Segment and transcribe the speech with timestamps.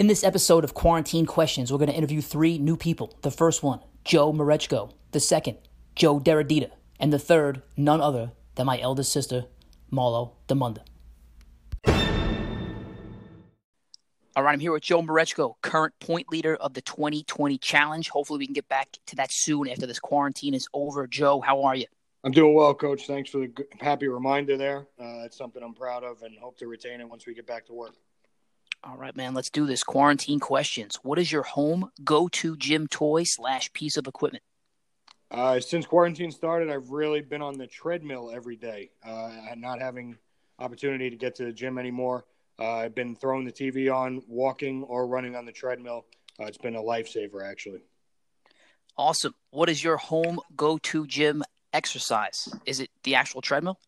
[0.00, 3.16] In this episode of Quarantine Questions, we're going to interview three new people.
[3.22, 4.92] The first one, Joe Marechko.
[5.12, 5.58] The second,
[5.94, 6.72] Joe Deradita.
[6.98, 9.44] And the third, none other than my eldest sister,
[9.92, 10.80] Marlo Demunda.
[14.34, 18.08] All right, I'm here with Joe Marechko, current point leader of the 2020 Challenge.
[18.08, 21.06] Hopefully, we can get back to that soon after this quarantine is over.
[21.06, 21.86] Joe, how are you?
[22.24, 23.06] I'm doing well, Coach.
[23.06, 24.88] Thanks for the happy reminder there.
[24.98, 27.64] Uh, it's something I'm proud of and hope to retain it once we get back
[27.66, 27.94] to work.
[28.86, 29.32] All right, man.
[29.32, 29.82] Let's do this.
[29.82, 30.98] Quarantine questions.
[31.02, 34.44] What is your home go-to gym toy slash piece of equipment?
[35.30, 38.90] Uh, since quarantine started, I've really been on the treadmill every day.
[39.02, 40.18] Uh, not having
[40.58, 42.26] opportunity to get to the gym anymore.
[42.58, 46.04] Uh, I've been throwing the TV on, walking or running on the treadmill.
[46.38, 47.84] Uh, it's been a lifesaver, actually.
[48.98, 49.34] Awesome.
[49.50, 51.42] What is your home go-to gym
[51.72, 52.50] exercise?
[52.66, 53.78] Is it the actual treadmill?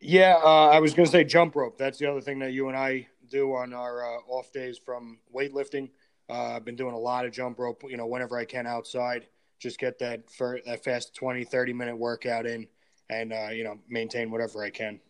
[0.00, 1.76] Yeah, uh, I was going to say jump rope.
[1.76, 5.18] That's the other thing that you and I do on our uh, off days from
[5.34, 5.90] weightlifting.
[6.30, 9.26] Uh, I've been doing a lot of jump rope, you know, whenever I can outside,
[9.58, 12.66] just get that for that fast 20, 30 minute workout in
[13.08, 15.00] and, uh, you know, maintain whatever I can.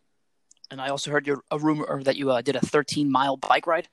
[0.71, 3.67] And I also heard your, a rumor that you uh, did a 13 mile bike
[3.67, 3.89] ride.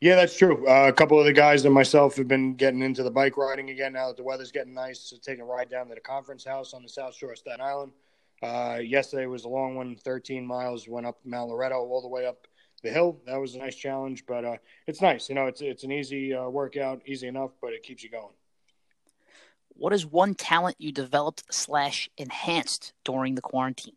[0.00, 0.68] Yeah, that's true.
[0.68, 3.70] Uh, a couple of the guys and myself have been getting into the bike riding
[3.70, 5.00] again now that the weather's getting nice.
[5.00, 7.60] So taking a ride down to the conference house on the south shore of Staten
[7.60, 7.92] Island.
[8.42, 12.26] Uh, yesterday was a long one, 13 miles, went up Mount Loretto all the way
[12.26, 12.46] up
[12.84, 13.18] the hill.
[13.26, 15.28] That was a nice challenge, but uh, it's nice.
[15.28, 18.34] You know, it's it's an easy uh, workout, easy enough, but it keeps you going.
[19.70, 23.96] What is one talent you developed slash enhanced during the quarantine?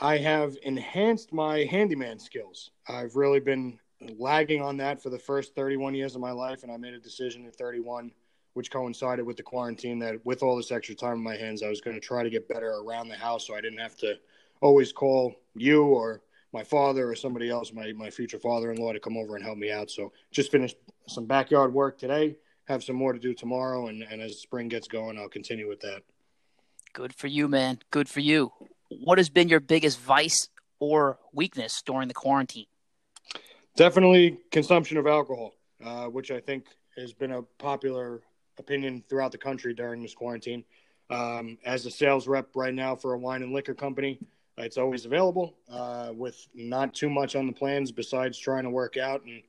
[0.00, 2.70] I have enhanced my handyman skills.
[2.88, 3.78] I've really been
[4.18, 6.98] lagging on that for the first 31 years of my life, and I made a
[6.98, 8.10] decision at 31,
[8.54, 11.68] which coincided with the quarantine, that with all this extra time in my hands, I
[11.68, 14.14] was going to try to get better around the house, so I didn't have to
[14.62, 16.22] always call you or
[16.52, 19.70] my father or somebody else, my, my future father-in-law, to come over and help me
[19.70, 19.90] out.
[19.90, 20.76] So just finished
[21.08, 22.36] some backyard work today.
[22.66, 25.80] Have some more to do tomorrow, and, and as spring gets going, I'll continue with
[25.80, 26.02] that.
[26.92, 27.78] Good for you, man.
[27.90, 28.52] Good for you.
[28.88, 30.48] What has been your biggest vice
[30.78, 32.66] or weakness during the quarantine?
[33.76, 35.54] Definitely consumption of alcohol,
[35.84, 36.66] uh, which I think
[36.96, 38.22] has been a popular
[38.58, 40.64] opinion throughout the country during this quarantine.
[41.08, 44.20] Um, as a sales rep right now for a wine and liquor company,
[44.62, 48.96] it's always available uh, with not too much on the plans besides trying to work
[48.96, 49.42] out and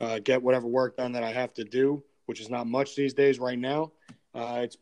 [0.00, 3.14] uh, get whatever work done that I have to do, which is not much these
[3.14, 3.92] days right now.
[4.34, 4.76] Uh, it's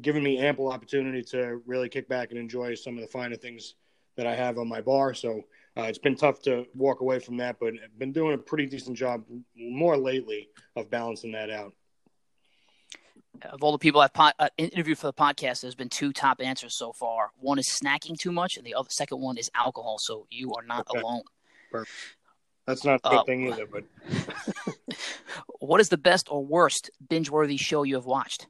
[0.00, 3.74] given me ample opportunity to really kick back and enjoy some of the finer things
[4.16, 5.14] that I have on my bar.
[5.14, 5.42] So
[5.76, 8.66] uh, it's been tough to walk away from that, but I've been doing a pretty
[8.66, 9.24] decent job
[9.56, 11.72] more lately of balancing that out
[13.50, 16.40] of all the people I've po- uh, interviewed for the podcast, there's been two top
[16.40, 17.30] answers so far.
[17.38, 19.98] One is snacking too much, and the other second one is alcohol.
[19.98, 21.00] So you are not okay.
[21.00, 21.22] alone.
[21.70, 21.92] Perfect.
[22.66, 23.66] That's not a good uh, thing either.
[23.66, 23.84] But
[25.60, 28.46] what is the best or worst binge-worthy show you have watched?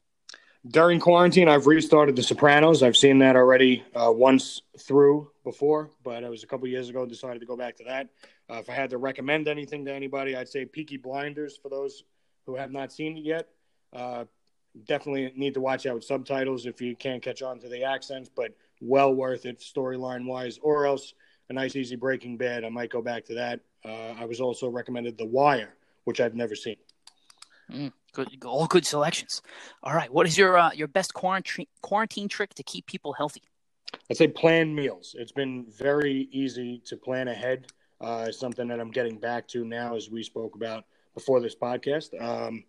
[0.67, 2.83] During quarantine, I've restarted The Sopranos.
[2.83, 7.07] I've seen that already uh, once through before, but it was a couple years ago.
[7.07, 8.09] Decided to go back to that.
[8.51, 12.05] Uh, if I had to recommend anything to anybody, I'd say Peaky Blinders for those
[12.45, 13.49] who have not seen it yet.
[14.87, 18.31] Definitely need to watch out with subtitles if you can't catch on to the accents,
[18.35, 20.59] but well worth it storyline wise.
[20.63, 21.15] Or else
[21.49, 22.65] a nice, easy Breaking Bad.
[22.65, 23.61] I might go back to that.
[23.85, 26.77] Uh, I was also recommended The Wire, which I've never seen.
[27.71, 29.43] Mm, good, all good selections.
[29.83, 33.43] All right, what is your uh, your best quarantine quarantine trick to keep people healthy?
[34.11, 35.17] I'd say plan meals.
[35.19, 37.67] It's been very easy to plan ahead.
[38.01, 42.21] Uh, something that I'm getting back to now, as we spoke about before this podcast.
[42.21, 42.65] Um,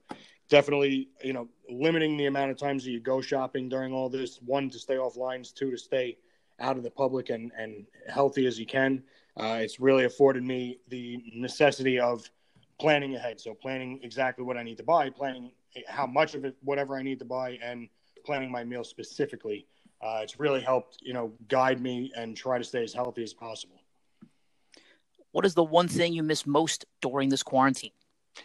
[0.52, 4.40] definitely, you know, limiting the amount of times that you go shopping during all this.
[4.46, 5.52] One, to stay off lines.
[5.52, 6.18] Two, to stay
[6.60, 9.02] out of the public and, and healthy as you can.
[9.38, 12.30] Uh, it's really afforded me the necessity of
[12.80, 13.40] planning ahead.
[13.40, 15.52] So planning exactly what I need to buy, planning
[15.88, 17.88] how much of it, whatever I need to buy, and
[18.26, 19.66] planning my meals specifically.
[20.02, 23.34] Uh, it's really helped, you know, guide me and try to stay as healthy as
[23.34, 23.80] possible.
[25.32, 27.92] What is the one thing you miss most during this quarantine?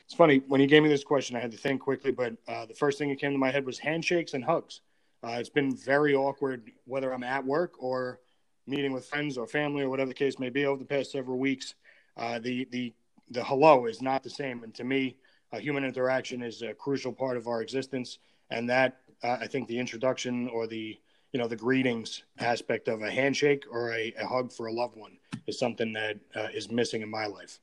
[0.04, 2.66] It's funny when you gave me this question, I had to think quickly, but uh,
[2.66, 4.80] the first thing that came to my head was handshakes and hugs.
[5.22, 8.20] Uh, it's been very awkward whether I'm at work or
[8.66, 11.38] meeting with friends or family or whatever the case may be over the past several
[11.38, 11.74] weeks.
[12.16, 12.94] Uh, the the
[13.30, 15.16] the hello is not the same, and to me,
[15.52, 18.18] a human interaction is a crucial part of our existence,
[18.50, 20.98] and that uh, I think the introduction or the
[21.32, 24.96] you know the greetings aspect of a handshake or a, a hug for a loved
[24.96, 27.58] one is something that uh, is missing in my life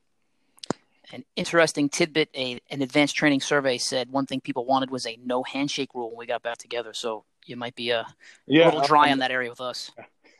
[1.12, 2.30] an interesting tidbit.
[2.36, 6.10] A an advanced training survey said one thing people wanted was a no handshake rule
[6.10, 6.92] when we got back together.
[6.92, 8.06] So you might be a,
[8.46, 9.90] yeah, a little dry in that area with us.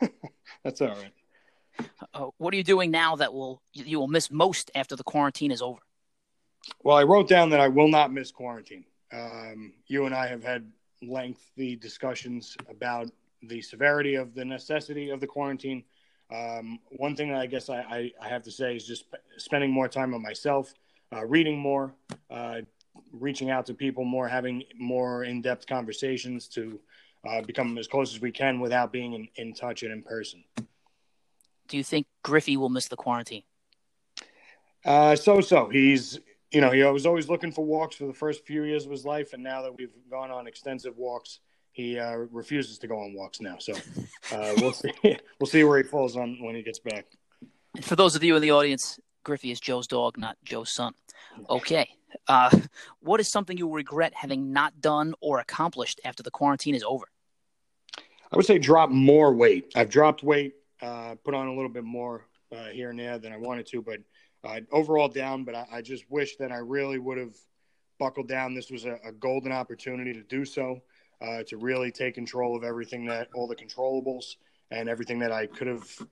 [0.64, 1.12] That's all right.
[2.12, 5.50] Uh, what are you doing now that will you will miss most after the quarantine
[5.50, 5.80] is over?
[6.82, 8.84] Well, I wrote down that I will not miss quarantine.
[9.12, 10.70] Um, you and I have had
[11.02, 13.10] lengthy discussions about
[13.42, 15.84] the severity of the necessity of the quarantine.
[16.32, 19.04] Um, one thing that I guess I, I, I, have to say is just
[19.36, 20.72] spending more time on myself,
[21.12, 21.92] uh, reading more,
[22.30, 22.60] uh,
[23.12, 26.80] reaching out to people more, having more in depth conversations to
[27.28, 30.42] uh, become as close as we can without being in, in touch and in person.
[31.68, 33.42] Do you think Griffey will miss the quarantine?
[34.84, 35.68] Uh, so so.
[35.68, 38.90] He's you know he was always looking for walks for the first few years of
[38.90, 41.40] his life, and now that we've gone on extensive walks,
[41.74, 43.58] he uh, refuses to go on walks now.
[43.58, 43.74] So
[44.32, 44.90] uh, we'll see.
[45.40, 47.06] we'll see where he falls on when he gets back.
[47.82, 50.94] For those of you in the audience, Griffey is Joe's dog, not Joe's son.
[51.50, 51.88] Okay.
[52.28, 52.56] Uh,
[53.00, 57.06] what is something you regret having not done or accomplished after the quarantine is over?
[58.32, 59.72] I would say drop more weight.
[59.74, 63.32] I've dropped weight, uh, put on a little bit more uh, here and there than
[63.32, 63.98] I wanted to, but
[64.44, 65.42] uh, overall down.
[65.44, 67.34] But I, I, just wish that I really would have
[67.98, 68.54] buckled down.
[68.54, 70.82] This was a, a golden opportunity to do so,
[71.24, 74.36] uh, to really take control of everything that all the controllables
[74.70, 76.06] and everything that I could have you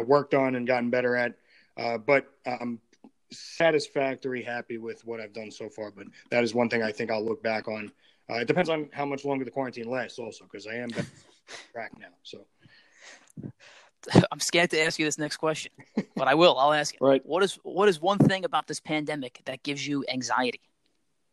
[0.00, 1.34] know, worked on and gotten better at.
[1.76, 2.80] Uh, but I'm
[3.30, 5.90] satisfactory, happy with what I've done so far.
[5.90, 7.92] But that is one thing I think I'll look back on.
[8.28, 11.06] Uh, it depends on how much longer the quarantine lasts, also, because I am back
[11.72, 12.08] track now.
[12.22, 12.44] So
[14.32, 15.72] I'm scared to ask you this next question,
[16.16, 16.58] but I will.
[16.58, 17.00] I'll ask it.
[17.00, 17.24] Right.
[17.24, 20.60] What is what is one thing about this pandemic that gives you anxiety?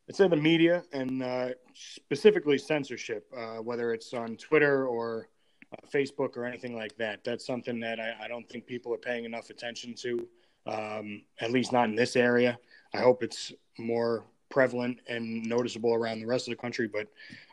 [0.07, 5.29] I'd say the media and uh, specifically censorship, uh, whether it's on Twitter or
[5.71, 7.23] uh, Facebook or anything like that.
[7.23, 10.27] That's something that I, I, don't think people are paying enough attention to,
[10.67, 12.59] um, at least not in this area.
[12.93, 17.07] I hope it's more prevalent and noticeable around the rest of the country, but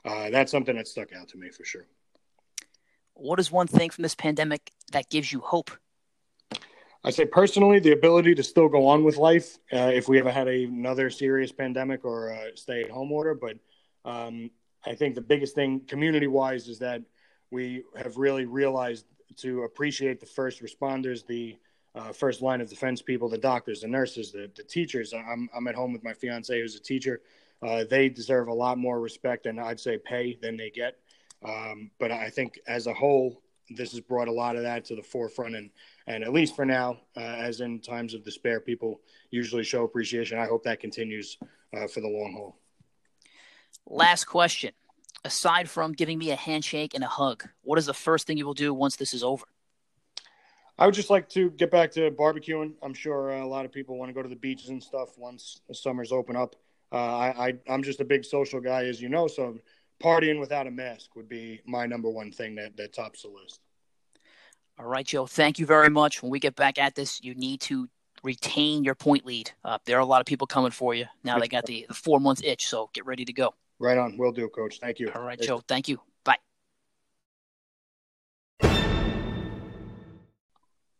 [0.05, 1.87] uh, that's something that stuck out to me for sure
[3.21, 5.71] what is one thing from this pandemic that gives you hope?
[7.03, 10.31] I say personally, the ability to still go on with life uh, if we ever
[10.31, 13.35] had a, another serious pandemic or stay at home order.
[13.35, 13.57] But
[14.05, 14.51] um,
[14.85, 17.03] I think the biggest thing community wise is that
[17.51, 19.07] we have really realized
[19.37, 21.57] to appreciate the first responders, the
[21.95, 25.13] uh, first line of defense people, the doctors, the nurses, the, the teachers.
[25.13, 27.21] I'm, I'm at home with my fiance who's a teacher.
[27.63, 30.99] Uh, they deserve a lot more respect and I'd say pay than they get.
[31.45, 34.97] Um, but I think as a whole, this has brought a lot of that to
[34.97, 35.55] the forefront.
[35.57, 35.71] And,
[36.07, 39.01] and at least for now, uh, as in times of despair, people
[39.31, 40.39] usually show appreciation.
[40.39, 41.39] I hope that continues
[41.77, 42.57] uh, for the long haul.
[43.87, 44.73] Last question.
[45.25, 48.47] Aside from giving me a handshake and a hug, what is the first thing you
[48.47, 49.45] will do once this is over?
[50.79, 52.73] I would just like to get back to barbecuing.
[52.83, 55.19] I'm sure uh, a lot of people want to go to the beaches and stuff
[55.19, 56.57] once the summers open up.
[56.91, 59.59] Uh, I, I, I'm just a big social guy, as you know, so
[60.01, 63.61] partying without a mask would be my number one thing that, that tops the list.
[64.79, 65.27] All right, Joe.
[65.27, 66.23] Thank you very much.
[66.23, 67.89] When we get back at this, you need to
[68.23, 69.51] retain your point lead.
[69.65, 71.05] Uh, there are a lot of people coming for you.
[71.23, 73.55] Now they got the, the four months itch, so get ready to go.
[73.79, 74.17] Right on.
[74.17, 74.79] Will do, Coach.
[74.81, 75.11] Thank you.
[75.15, 75.47] All right, Thanks.
[75.47, 75.63] Joe.
[75.69, 76.01] Thank you.
[76.25, 76.39] Bye.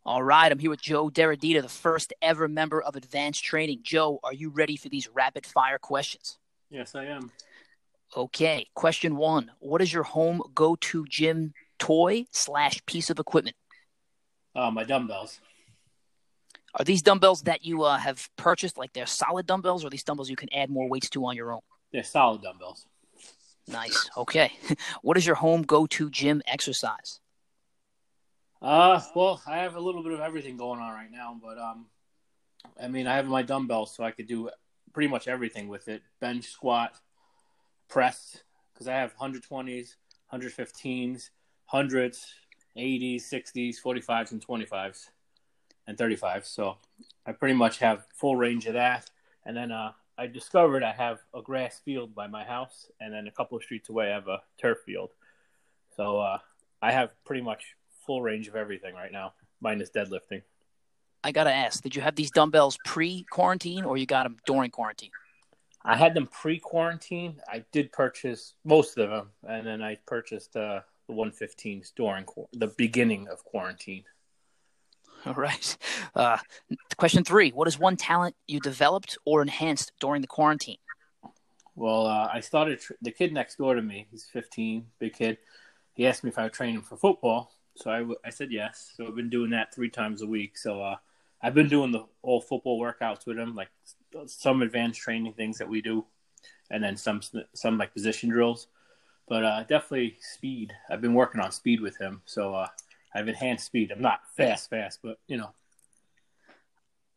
[0.03, 3.81] All right, I'm here with Joe Deradita, the first ever member of Advanced Training.
[3.83, 6.37] Joe, are you ready for these rapid fire questions?
[6.69, 7.31] Yes, I am.
[8.15, 9.51] Okay, question one.
[9.59, 13.55] What is your home go to gym toy slash piece of equipment?
[14.53, 15.39] Uh, my dumbbells.
[16.75, 20.29] Are these dumbbells that you uh, have purchased, like they're solid dumbbells, or these dumbbells
[20.29, 21.61] you can add more weights to on your own?
[21.93, 22.85] They're solid dumbbells.
[23.67, 24.09] Nice.
[24.17, 24.51] Okay.
[25.01, 27.19] what is your home go to gym exercise?
[28.61, 31.87] Uh, well, I have a little bit of everything going on right now, but um,
[32.81, 34.49] I mean, I have my dumbbells, so I could do
[34.93, 36.93] pretty much everything with it: bench, squat,
[37.91, 38.39] press
[38.73, 39.95] because I have 120s,
[40.33, 41.29] 115s,
[41.71, 42.25] 100s,
[42.75, 45.09] 80s, 60s, 45s, and 25s,
[45.85, 46.45] and 35s.
[46.45, 46.77] So
[47.27, 49.09] I pretty much have full range of that.
[49.45, 53.27] And then uh, I discovered I have a grass field by my house, and then
[53.27, 55.11] a couple of streets away I have a turf field.
[55.95, 56.39] So uh,
[56.81, 60.41] I have pretty much full range of everything right now, minus deadlifting.
[61.23, 65.11] I gotta ask, did you have these dumbbells pre-quarantine or you got them during quarantine?
[65.83, 67.41] I had them pre-quarantine.
[67.47, 72.67] I did purchase most of them, and then I purchased uh, the 115s during the
[72.67, 74.03] beginning of quarantine.
[75.25, 75.77] All right.
[76.15, 76.37] Uh,
[76.97, 80.77] question three: What is one talent you developed or enhanced during the quarantine?
[81.75, 84.07] Well, uh, I started tr- the kid next door to me.
[84.11, 85.37] He's 15, big kid.
[85.93, 88.51] He asked me if I would train him for football, so I, w- I said
[88.51, 88.91] yes.
[88.95, 90.57] So I've been doing that three times a week.
[90.57, 90.95] So uh,
[91.41, 93.69] I've been doing the all football workouts with him, like
[94.27, 96.05] some advanced training things that we do,
[96.69, 97.21] and then some
[97.53, 98.67] some like position drills.
[99.27, 100.73] But uh, definitely speed.
[100.89, 102.67] I've been working on speed with him, so uh,
[103.13, 103.91] I've enhanced speed.
[103.91, 105.51] I'm not fast, fast, but you know.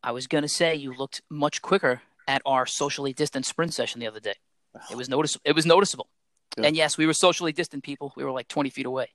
[0.03, 4.07] I was gonna say you looked much quicker at our socially distant sprint session the
[4.07, 4.35] other day.
[4.91, 6.07] It was notice it was noticeable.
[6.55, 6.65] Good.
[6.65, 8.13] And yes, we were socially distant people.
[8.15, 9.09] We were like 20 feet away.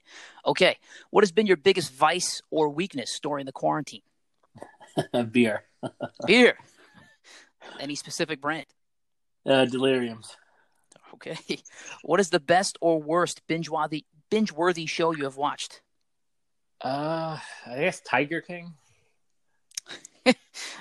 [0.44, 0.76] Okay.
[1.10, 4.02] What has been your biggest vice or weakness during the quarantine?
[5.30, 5.64] Beer,
[6.26, 6.58] Beer.
[7.78, 8.66] Any specific brand?
[9.46, 10.36] uh, deliriums.
[11.14, 11.36] Okay.
[12.02, 15.82] What is the best or worst binge worthy binge worthy show you have watched?
[16.82, 18.74] Uh, I guess Tiger King.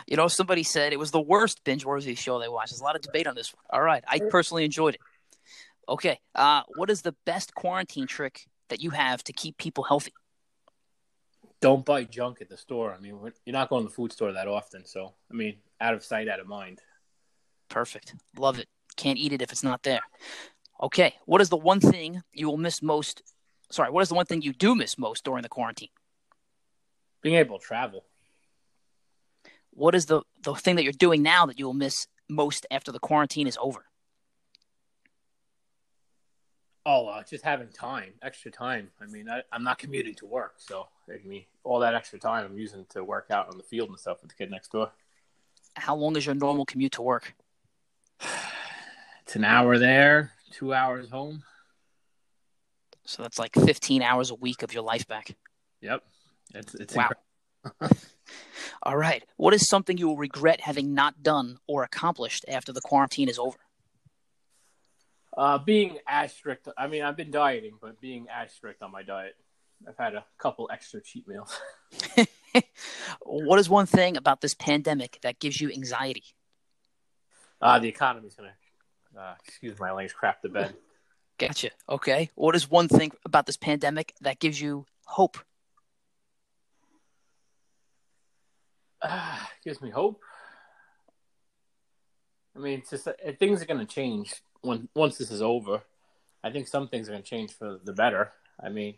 [0.07, 2.71] You know, somebody said it was the worst binge worthy show they watched.
[2.71, 3.63] There's a lot of debate on this one.
[3.69, 4.03] All right.
[4.07, 5.01] I personally enjoyed it.
[5.87, 6.19] Okay.
[6.33, 10.13] Uh, what is the best quarantine trick that you have to keep people healthy?
[11.61, 12.93] Don't buy junk at the store.
[12.93, 15.93] I mean, you're not going to the food store that often, so I mean, out
[15.93, 16.81] of sight, out of mind.
[17.67, 18.15] Perfect.
[18.37, 18.67] Love it.
[18.95, 20.01] Can't eat it if it's not there.
[20.81, 21.15] Okay.
[21.25, 23.21] What is the one thing you will miss most?
[23.69, 23.91] Sorry.
[23.91, 25.89] What is the one thing you do miss most during the quarantine?
[27.21, 28.05] Being able to travel.
[29.71, 32.91] What is the, the thing that you're doing now that you will miss most after
[32.91, 33.85] the quarantine is over?
[36.85, 38.89] Oh, uh, just having time, extra time.
[38.99, 42.45] I mean, I, I'm not commuting to work, so I mean, all that extra time
[42.45, 44.91] I'm using to work out on the field and stuff with the kid next door.
[45.75, 47.33] How long is your normal commute to work?
[49.23, 51.43] It's an hour there, two hours home.
[53.05, 55.35] So that's like 15 hours a week of your life back.
[55.81, 56.03] Yep,
[56.53, 57.09] it's it's Wow.
[58.83, 59.23] All right.
[59.37, 63.37] What is something you will regret having not done or accomplished after the quarantine is
[63.37, 63.57] over?
[65.35, 66.67] Uh, being as strict.
[66.77, 69.35] I mean, I've been dieting, but being as strict on my diet.
[69.87, 71.59] I've had a couple extra cheat meals.
[73.21, 76.23] What is one thing about this pandemic that gives you anxiety?
[77.61, 78.53] Uh, the economy's gonna.
[79.17, 80.15] Uh, excuse my language.
[80.15, 80.73] Crap the bed.
[81.37, 81.69] Gotcha.
[81.87, 82.31] Okay.
[82.33, 85.37] What is one thing about this pandemic that gives you hope?
[89.01, 90.21] uh, gives me hope.
[92.55, 95.81] I mean, it's just uh, things are going to change when once this is over.
[96.43, 98.31] I think some things are going to change for the better.
[98.61, 98.95] I mean,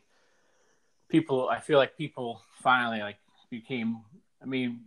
[1.11, 1.49] people.
[1.49, 3.17] I feel like people finally like
[3.49, 4.01] became.
[4.41, 4.85] I mean,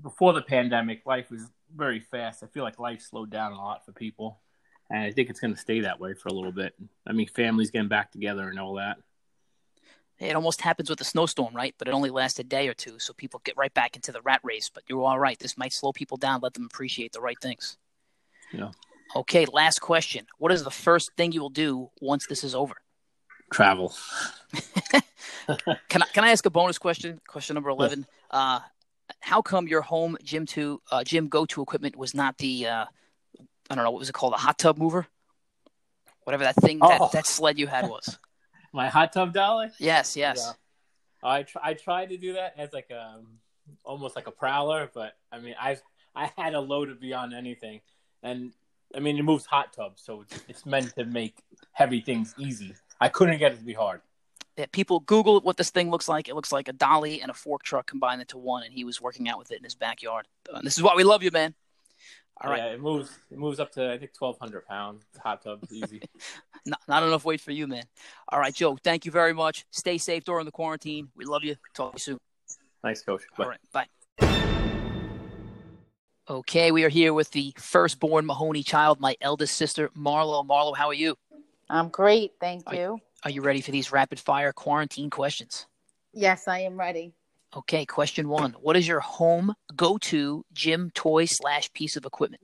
[0.00, 1.42] before the pandemic, life was
[1.74, 2.42] very fast.
[2.42, 4.40] I feel like life slowed down a lot for people,
[4.90, 6.74] and I think it's going to stay that way for a little bit.
[7.06, 8.98] I mean, families getting back together and all that.
[10.20, 11.74] It almost happens with a snowstorm, right?
[11.76, 14.22] But it only lasts a day or two, so people get right back into the
[14.22, 14.70] rat race.
[14.72, 15.38] But you're all right.
[15.38, 17.76] This might slow people down, let them appreciate the right things.
[18.52, 18.70] Yeah.
[19.16, 20.26] Okay, last question.
[20.38, 22.74] What is the first thing you will do once this is over?
[23.54, 23.94] Travel.
[25.88, 27.20] Can I, can I ask a bonus question?
[27.28, 28.04] Question number 11.
[28.30, 28.60] Uh,
[29.20, 32.84] how come your home gym to uh, gym go to equipment was not the uh,
[33.70, 35.06] I don't know what was it called a hot tub mover,
[36.24, 36.88] whatever that thing Oh.
[36.88, 38.18] that, that sled you had was.
[38.72, 39.68] My hot tub dolly.
[39.78, 40.54] yes, yes.
[41.22, 41.28] Yeah.
[41.30, 43.20] I tr- I tried to do that as like a
[43.84, 45.76] almost like a prowler, but I mean I
[46.16, 47.82] I had a load it beyond anything,
[48.22, 48.52] and
[48.96, 51.36] I mean it moves hot tubs, so it's, it's meant to make
[51.72, 52.74] heavy things easy.
[53.00, 54.00] I couldn't get it to be hard.
[54.56, 56.28] Yeah, people Google what this thing looks like.
[56.28, 59.00] It looks like a dolly and a fork truck combined into one, and he was
[59.00, 60.26] working out with it in his backyard.
[60.52, 61.54] Uh, this is why we love you, man.
[62.40, 65.04] All right, Yeah, it moves it moves up to I think twelve hundred pounds.
[65.22, 66.02] Hot tubs easy.
[66.66, 67.84] not, not enough weight for you, man.
[68.28, 68.76] All right, Joe.
[68.82, 69.64] Thank you very much.
[69.70, 71.08] Stay safe during the quarantine.
[71.16, 71.56] We love you.
[71.74, 72.18] Talk to you soon.
[72.82, 73.22] Thanks, coach.
[73.38, 73.86] All right, bye.
[76.28, 80.46] Okay, we are here with the firstborn Mahoney child, my eldest sister, Marlo.
[80.46, 81.16] Marlo, how are you?
[81.68, 83.00] I'm great, thank I- you.
[83.24, 85.66] Are you ready for these rapid fire quarantine questions?
[86.12, 87.14] Yes, I am ready.
[87.56, 88.52] Okay, question one.
[88.60, 92.42] What is your home go to gym toy slash piece of equipment?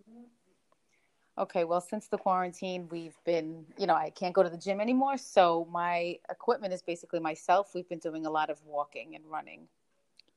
[1.36, 4.80] Okay, well, since the quarantine, we've been, you know, I can't go to the gym
[4.80, 5.16] anymore.
[5.16, 7.74] So my equipment is basically myself.
[7.74, 9.68] We've been doing a lot of walking and running.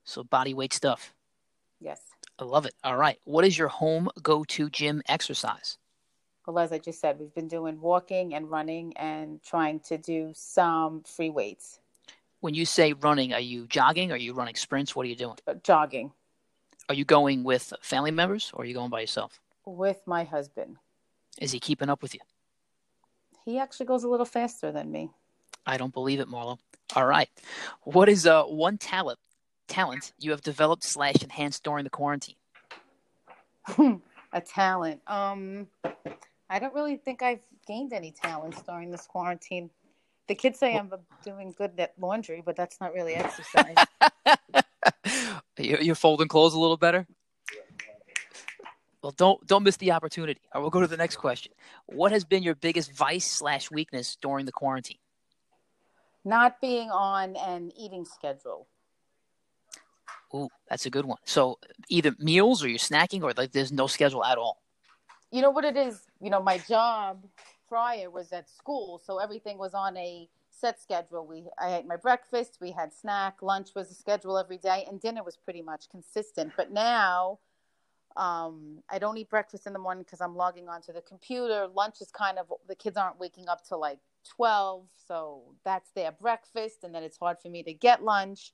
[0.05, 1.13] So, body weight stuff.
[1.79, 2.01] Yes.
[2.39, 2.73] I love it.
[2.83, 3.19] All right.
[3.25, 5.77] What is your home go to gym exercise?
[6.45, 10.31] Well, as I just said, we've been doing walking and running and trying to do
[10.35, 11.79] some free weights,
[12.41, 14.11] When you say running, are you jogging?
[14.11, 14.95] Are you running sprints?
[14.95, 15.37] What are you doing?
[15.47, 16.11] uh, jogging
[16.89, 19.39] Are you going with family members or are you going by yourself?
[19.65, 20.75] with my husband.
[21.39, 22.19] Is he keeping up with you?
[23.45, 25.09] He actually goes a little faster than me.
[25.65, 26.57] I don't believe it, Marlo.
[26.97, 27.29] All right.
[27.83, 29.19] What is uh, one talent
[29.69, 32.35] talent you have developed slash enhanced during the quarantine?
[34.33, 34.99] a talent.
[35.07, 35.67] Um,
[36.53, 39.69] I don't really think I've gained any talents during this quarantine.
[40.27, 40.91] The kids say I'm
[41.25, 43.75] doing good at laundry, but that's not really exercise.
[45.57, 47.05] you're, you're folding clothes a little better.
[49.01, 50.39] Well, don't don't miss the opportunity.
[50.53, 51.51] I will go to the next question.
[51.87, 54.97] What has been your biggest vice slash weakness during the quarantine?
[56.25, 58.67] not being on an eating schedule.
[60.33, 61.19] Ooh, that's a good one.
[61.25, 64.62] So either meals or you're snacking or like there's no schedule at all.
[65.33, 66.01] You know what it is.
[66.21, 67.25] You know, my job
[67.67, 71.25] prior was at school, so everything was on a set schedule.
[71.25, 75.01] We I ate my breakfast, we had snack, lunch was a schedule every day, and
[75.01, 76.53] dinner was pretty much consistent.
[76.55, 77.39] But now,
[78.15, 81.67] um, I don't eat breakfast in the morning because I'm logging onto the computer.
[81.67, 86.11] Lunch is kind of the kids aren't waking up till like twelve, so that's their
[86.11, 88.53] breakfast, and then it's hard for me to get lunch.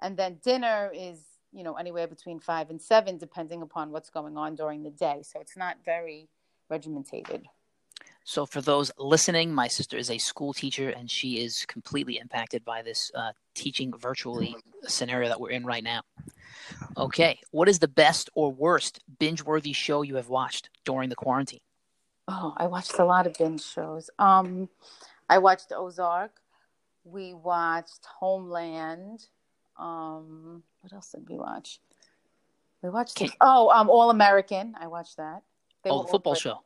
[0.00, 1.18] And then dinner is
[1.56, 5.22] you know anywhere between five and seven, depending upon what's going on during the day.
[5.22, 6.28] So it's not very
[6.68, 7.48] regimented.
[8.24, 12.64] So, for those listening, my sister is a school teacher and she is completely impacted
[12.64, 16.02] by this uh, teaching virtually scenario that we're in right now.
[16.96, 21.14] Okay, what is the best or worst binge worthy show you have watched during the
[21.14, 21.60] quarantine?
[22.26, 24.10] Oh, I watched a lot of binge shows.
[24.18, 24.68] Um,
[25.28, 26.32] I watched Ozark.
[27.04, 29.24] We watched Homeland.
[29.78, 31.80] Um, what else did we watch?
[32.80, 33.16] We watched.
[33.16, 34.74] Can- oh, um, All American.
[34.78, 35.42] I watched that.
[35.82, 36.42] They Oh, the football great.
[36.42, 36.62] show.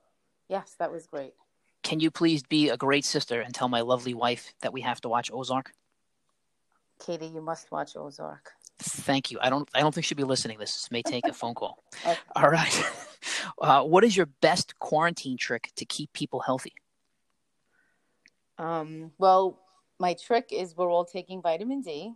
[0.49, 1.33] Yes, that was great.
[1.83, 5.00] Can you please be a great sister and tell my lovely wife that we have
[5.03, 5.73] to watch Ozark?
[6.99, 8.53] Katie, you must watch Ozark.
[8.79, 9.39] Thank you.
[9.41, 9.67] I don't.
[9.73, 10.59] I don't think she'll be listening.
[10.59, 11.83] This This may take a phone call.
[12.07, 12.19] Okay.
[12.37, 12.85] All right.
[13.61, 16.73] Uh, what is your best quarantine trick to keep people healthy?
[18.57, 19.61] Um, well,
[19.99, 22.15] my trick is we're all taking vitamin D.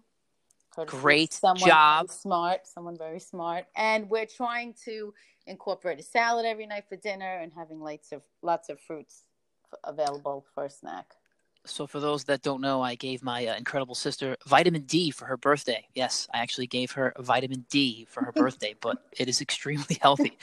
[0.86, 2.10] Great someone job.
[2.10, 5.14] Smart, someone very smart, and we're trying to
[5.46, 9.22] incorporate a salad every night for dinner and having lots of lots of fruits
[9.84, 11.14] available for a snack.
[11.66, 15.24] So, for those that don't know, I gave my uh, incredible sister vitamin D for
[15.24, 15.86] her birthday.
[15.94, 20.36] Yes, I actually gave her vitamin D for her birthday, but it is extremely healthy.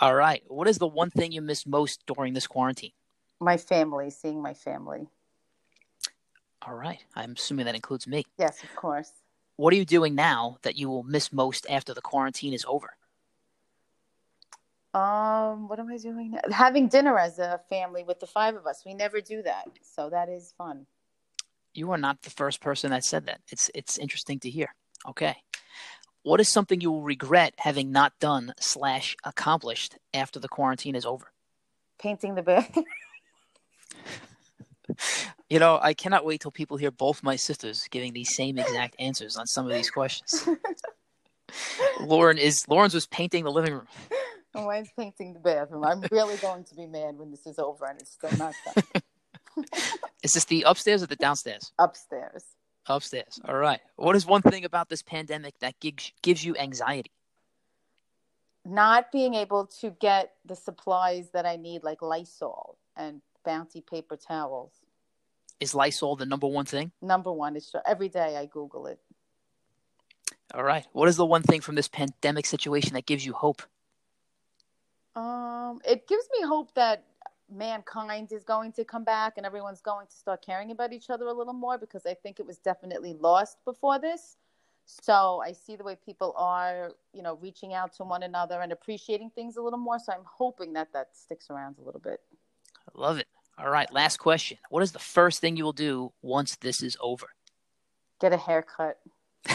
[0.00, 0.42] All right.
[0.48, 2.92] What is the one thing you miss most during this quarantine?
[3.40, 5.06] My family, seeing my family.
[6.66, 7.02] All right.
[7.14, 8.24] I'm assuming that includes me.
[8.38, 9.12] Yes, of course.
[9.56, 12.96] What are you doing now that you will miss most after the quarantine is over?
[14.94, 16.40] Um, what am I doing now?
[16.50, 18.84] Having dinner as a family with the five of us.
[18.86, 20.86] We never do that, so that is fun.
[21.72, 23.40] You are not the first person that said that.
[23.50, 24.74] It's it's interesting to hear.
[25.08, 25.36] Okay.
[26.22, 31.04] What is something you will regret having not done slash accomplished after the quarantine is
[31.04, 31.32] over?
[31.98, 32.72] Painting the bed.
[35.48, 38.96] You know, I cannot wait till people hear both my sisters giving these same exact
[38.98, 40.48] answers on some of these questions.
[42.00, 43.86] Lauren is Lauren's was painting the living room.
[44.54, 45.84] Mine's painting the bathroom.
[45.84, 48.84] I'm really going to be mad when this is over and it's still not done.
[50.22, 51.72] Is this the upstairs or the downstairs?
[51.78, 52.44] Upstairs.
[52.86, 53.40] Upstairs.
[53.46, 53.80] All right.
[53.96, 57.10] What is one thing about this pandemic that gives gives you anxiety?
[58.64, 64.16] Not being able to get the supplies that I need, like Lysol and Bounty paper
[64.16, 64.72] towels.
[65.60, 66.92] Is Lysol the number one thing?
[67.00, 68.98] Number one is every day I Google it.
[70.52, 70.86] All right.
[70.92, 73.62] What is the one thing from this pandemic situation that gives you hope?
[75.16, 77.04] Um, it gives me hope that
[77.50, 81.26] mankind is going to come back and everyone's going to start caring about each other
[81.26, 84.36] a little more because I think it was definitely lost before this.
[84.86, 88.70] So I see the way people are, you know, reaching out to one another and
[88.70, 89.98] appreciating things a little more.
[89.98, 92.20] So I'm hoping that that sticks around a little bit.
[92.88, 93.26] I love it.
[93.58, 93.90] All right.
[93.92, 94.58] Last question.
[94.70, 97.26] What is the first thing you will do once this is over?
[98.20, 98.98] Get a haircut.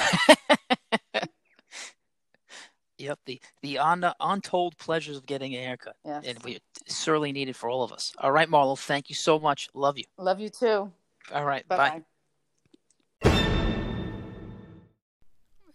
[2.98, 6.26] Yep, the the un, untold pleasures of getting a haircut, Yes.
[6.28, 8.12] and we sorely needed for all of us.
[8.18, 9.70] All right, Marlo, thank you so much.
[9.74, 10.04] Love you.
[10.18, 10.92] Love you too.
[11.34, 11.90] All right, Bye bye.
[11.92, 12.04] bye.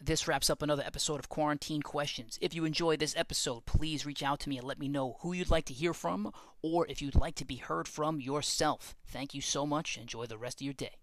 [0.06, 2.38] This wraps up another episode of Quarantine Questions.
[2.42, 5.32] If you enjoyed this episode, please reach out to me and let me know who
[5.32, 8.94] you'd like to hear from or if you'd like to be heard from yourself.
[9.06, 9.96] Thank you so much.
[9.96, 10.96] Enjoy the rest of your day.